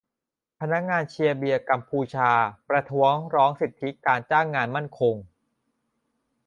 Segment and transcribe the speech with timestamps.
[0.59, 2.31] พนักงานเชียร์เบียร์กัมพูชา
[2.69, 5.15] ประท้วงร้องสิทธิการจ้างงานมั่นคง